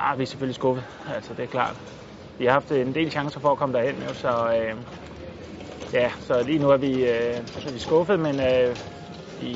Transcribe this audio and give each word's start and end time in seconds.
Ah, 0.00 0.18
vi 0.18 0.22
er 0.22 0.26
selvfølgelig 0.26 0.54
skuffet, 0.54 0.84
altså 1.14 1.34
det 1.34 1.42
er 1.42 1.46
klart. 1.46 1.76
Vi 2.38 2.44
har 2.44 2.52
haft 2.52 2.72
en 2.72 2.94
del 2.94 3.10
chancer 3.10 3.40
for 3.40 3.52
at 3.52 3.58
komme 3.58 3.78
derhen, 3.78 4.02
jo, 4.02 4.12
så 4.14 4.28
øh, 4.28 4.76
ja, 5.92 6.10
så 6.18 6.42
lige 6.42 6.58
nu 6.58 6.70
er 6.70 6.76
vi, 6.76 6.92
øh, 7.04 7.42
er 7.66 7.70
vi 7.70 7.78
skuffet, 7.78 8.20
men 8.20 8.40
øh, 8.40 8.76
vi, 9.40 9.54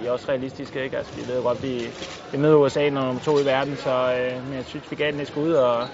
vi 0.00 0.06
er 0.06 0.10
også 0.10 0.26
realistiske, 0.28 0.84
ikke? 0.84 0.96
Altså, 0.96 1.12
vi 1.14 1.32
ved 1.32 1.42
godt, 1.42 1.62
vi, 1.62 1.90
vi 2.32 2.38
møder 2.38 2.56
USA 2.56 2.90
nummer 2.90 3.20
to 3.20 3.40
i 3.40 3.44
verden, 3.44 3.76
så 3.76 3.90
øh, 3.90 4.44
men 4.44 4.54
jeg 4.54 4.64
synes, 4.64 4.90
vi 4.90 4.96
gav 4.96 5.12
den 5.12 5.20
et 5.20 5.26
skud, 5.26 5.52
og 5.52 5.88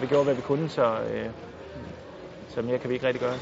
vi 0.00 0.06
gjorde, 0.06 0.24
hvad 0.24 0.34
vi 0.34 0.42
kunne, 0.42 0.68
så, 0.68 0.82
øh, 0.82 1.26
så 2.48 2.62
mere 2.62 2.78
kan 2.78 2.90
vi 2.90 2.94
ikke 2.94 3.06
rigtig 3.06 3.20
gøre. 3.20 3.38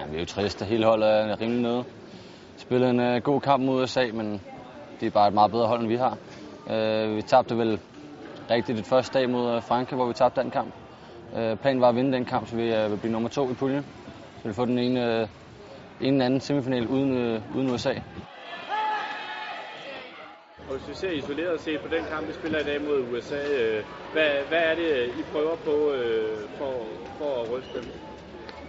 Ja, 0.00 0.06
vi 0.06 0.16
er 0.16 0.20
jo 0.20 0.26
triste. 0.26 0.64
Hele 0.64 0.86
holdet 0.86 1.08
er 1.08 1.40
rimelig 1.40 1.62
nede. 1.62 1.84
Spillede 2.56 2.90
en 2.90 3.00
øh, 3.00 3.22
god 3.22 3.40
kamp 3.40 3.64
mod 3.64 3.82
USA, 3.82 4.06
men 4.12 4.40
det 5.00 5.06
er 5.06 5.10
bare 5.10 5.28
et 5.28 5.34
meget 5.34 5.50
bedre 5.50 5.66
hold, 5.66 5.80
end 5.80 5.88
vi 5.88 5.96
har. 5.96 6.18
Øh, 6.70 7.16
vi 7.16 7.22
tabte 7.22 7.58
vel 7.58 7.80
rigtigt 8.50 8.78
det 8.78 8.86
første 8.86 9.18
dag 9.18 9.30
mod 9.30 9.46
Franke, 9.46 9.66
Frankrig, 9.66 9.96
hvor 9.96 10.06
vi 10.06 10.12
tabte 10.14 10.40
den 10.42 10.50
kamp. 10.50 10.74
Øh, 11.36 11.56
planen 11.56 11.80
var 11.80 11.88
at 11.88 11.96
vinde 11.96 12.12
den 12.12 12.24
kamp, 12.24 12.48
så 12.48 12.56
vi 12.56 12.74
øh, 12.74 12.90
vil 12.90 12.96
blive 12.96 13.12
nummer 13.12 13.28
to 13.28 13.50
i 13.50 13.54
puljen. 13.54 13.86
Så 14.42 14.48
vi 14.48 14.54
får 14.54 14.64
den 14.64 14.78
ene, 14.78 15.20
øh, 15.20 15.28
ene 16.00 16.24
anden 16.24 16.40
semifinal 16.40 16.86
uden, 16.86 17.16
øh, 17.16 17.56
uden 17.56 17.70
USA. 17.70 17.94
Og 20.68 20.76
hvis 20.76 20.88
vi 20.88 20.94
ser 20.94 21.10
isoleret 21.10 21.60
set 21.60 21.80
på 21.80 21.88
den 21.88 22.04
kamp, 22.04 22.28
vi 22.28 22.32
spiller 22.32 22.58
i 22.58 22.64
dag 22.64 22.80
mod 22.80 23.12
USA, 23.12 23.42
øh, 23.60 23.84
hvad, 24.12 24.30
hvad 24.48 24.58
er 24.58 24.74
det, 24.74 25.06
I 25.06 25.22
prøver 25.32 25.56
på 25.56 25.92
øh, 25.92 26.38
for, 26.58 26.72
for 27.18 27.42
at 27.42 27.50
ryste 27.52 27.78
dem? 27.80 28.03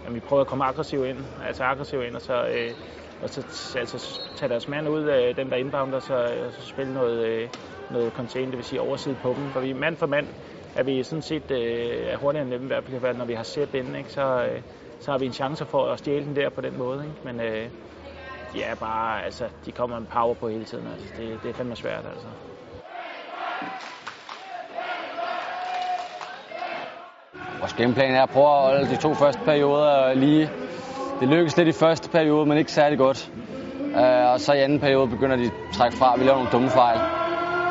At 0.06 0.14
vi 0.14 0.20
prøver 0.20 0.40
at 0.40 0.46
komme 0.46 0.64
aggressivt 0.64 1.06
ind, 1.06 1.18
altså 1.44 1.64
aggressivt 1.64 2.04
ind, 2.04 2.14
og 2.14 2.22
så, 2.22 2.46
øh, 2.46 2.70
og 3.22 3.30
så 3.30 3.40
altså, 3.78 4.20
tage 4.36 4.48
deres 4.48 4.68
mand 4.68 4.88
ud 4.88 5.04
af 5.04 5.34
dem, 5.36 5.50
der 5.50 5.56
inbounder, 5.56 5.98
så, 5.98 6.14
og 6.46 6.52
så 6.52 6.66
spille 6.66 6.92
noget, 6.92 7.26
øh, 7.26 7.48
noget 7.90 8.12
contain, 8.12 8.48
det 8.50 8.56
vil 8.56 8.64
sige 8.64 8.80
overside 8.80 9.16
på 9.16 9.34
dem. 9.38 9.52
For 9.52 9.60
vi 9.60 9.72
mand 9.72 9.96
for 9.96 10.06
mand 10.06 10.26
er 10.74 10.82
vi 10.82 11.02
sådan 11.02 11.22
set 11.22 11.50
øh, 11.50 12.06
er 12.06 12.16
hurtigere 12.16 12.42
end 12.44 12.52
dem, 12.52 12.64
i 12.64 12.66
hvert 12.66 12.84
fald, 13.00 13.16
når 13.16 13.24
vi 13.24 13.34
har 13.34 13.42
set 13.42 13.74
inden, 13.74 13.94
ikke? 13.94 14.12
Så, 14.12 14.46
øh, 14.46 14.62
så 14.98 15.10
har 15.10 15.18
vi 15.18 15.26
en 15.26 15.32
chance 15.32 15.66
for 15.66 15.86
at 15.86 15.98
stjæle 15.98 16.24
den 16.24 16.36
der 16.36 16.50
på 16.50 16.60
den 16.60 16.78
måde. 16.78 17.04
Ikke? 17.04 17.16
Men 17.24 17.40
øh, 17.40 17.70
de 18.52 18.62
er 18.62 18.74
bare, 18.74 19.24
altså, 19.24 19.48
de 19.64 19.72
kommer 19.72 19.98
med 19.98 20.06
power 20.06 20.34
på 20.34 20.48
hele 20.48 20.64
tiden. 20.64 20.86
Altså, 20.86 21.06
det, 21.16 21.42
det 21.42 21.48
er 21.48 21.54
fandme 21.54 21.76
svært, 21.76 22.06
altså. 22.06 22.28
Vores 27.66 27.74
gameplan 27.74 28.14
er 28.14 28.22
at 28.22 28.30
prøve 28.30 28.46
at 28.46 28.62
holde 28.62 28.90
de 28.90 28.96
to 28.96 29.14
første 29.14 29.40
perioder 29.44 30.14
lige. 30.14 30.50
Det 31.20 31.28
lykkedes 31.28 31.56
lidt 31.56 31.68
i 31.68 31.72
første 31.72 32.10
periode, 32.10 32.46
men 32.46 32.58
ikke 32.58 32.72
særlig 32.72 32.98
godt. 32.98 33.30
Uh, 33.94 34.32
og 34.32 34.40
så 34.40 34.52
i 34.52 34.60
anden 34.60 34.80
periode 34.80 35.08
begynder 35.08 35.36
de 35.36 35.44
at 35.44 35.52
trække 35.74 35.96
fra. 35.96 36.16
Vi 36.16 36.24
laver 36.24 36.36
nogle 36.36 36.50
dumme 36.52 36.70
fejl. 36.70 37.00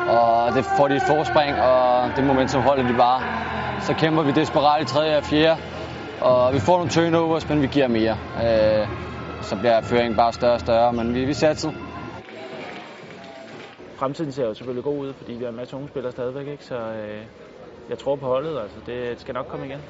Og 0.08 0.54
det 0.54 0.64
får 0.78 0.88
de 0.88 0.94
et 0.94 1.02
forspring, 1.02 1.54
og 1.60 2.10
det 2.16 2.24
momentum 2.24 2.62
holder 2.62 2.88
de 2.88 2.94
bare. 2.94 3.22
Så 3.80 3.94
kæmper 3.94 4.22
vi 4.22 4.32
desperat 4.32 4.82
i 4.82 4.84
tredje 4.84 5.16
og 5.16 5.24
fjerde. 5.24 5.60
Og 6.20 6.54
vi 6.54 6.60
får 6.60 6.76
nogle 6.76 6.90
turnovers, 6.90 7.48
men 7.48 7.62
vi 7.62 7.66
giver 7.66 7.88
mere. 7.88 8.16
Uh, 8.36 8.88
så 9.42 9.56
bliver 9.56 9.80
føringen 9.82 10.16
bare 10.16 10.32
større 10.32 10.54
og 10.54 10.60
større, 10.60 10.92
men 10.92 11.14
vi, 11.14 11.24
vi 11.24 11.32
satser. 11.32 11.70
Fremtiden 13.96 14.32
ser 14.32 14.46
jo 14.46 14.54
selvfølgelig 14.54 14.84
god 14.84 14.98
ud, 14.98 15.12
fordi 15.12 15.32
vi 15.32 15.44
har 15.44 15.50
en 15.50 15.56
masse 15.56 15.76
unge 15.76 15.88
spillere 15.88 16.12
stadigvæk, 16.12 16.46
ikke? 16.46 16.64
så 16.64 16.74
øh, 16.74 17.22
jeg 17.88 17.98
tror 17.98 18.16
på 18.16 18.26
holdet, 18.26 18.58
altså 18.60 18.80
det 18.80 19.20
skal 19.20 19.34
nok 19.34 19.46
komme 19.46 19.66
igen. 19.66 19.80